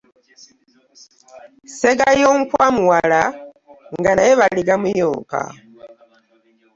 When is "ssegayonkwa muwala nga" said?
1.69-4.11